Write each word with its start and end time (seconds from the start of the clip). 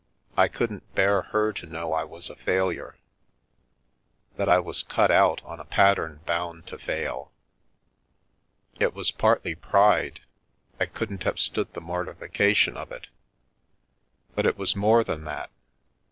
I 0.35 0.47
couldn't 0.47 0.95
bear 0.95 1.21
her 1.21 1.53
to 1.53 1.67
know 1.67 1.93
I 1.93 2.05
was 2.05 2.31
a 2.31 2.35
failure— 2.35 2.95
that 4.35 4.49
I 4.49 4.57
was 4.57 4.81
cut 4.81 5.11
out 5.11 5.41
on 5.43 5.59
a 5.59 5.63
pattern 5.63 6.21
bound 6.25 6.65
to 6.69 6.79
fail. 6.79 7.31
It 8.79 8.95
was 8.95 9.11
partly 9.11 9.53
pride, 9.53 10.21
I 10.79 10.87
couldn't 10.87 11.21
have 11.21 11.39
stood 11.39 11.71
the 11.75 11.81
mortification 11.81 12.77
of 12.77 12.91
it, 12.91 13.09
but 14.33 14.47
it 14.47 14.57
was 14.57 14.75
more 14.75 15.03
than 15.03 15.23
that. 15.25 15.51